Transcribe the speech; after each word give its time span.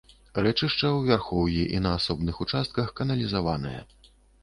Рэчышча 0.45 0.87
ў 0.93 0.99
вярхоўі 1.09 1.63
і 1.77 1.83
на 1.89 1.93
асобных 1.99 2.43
участках 2.49 2.85
каналізаванае. 3.01 3.81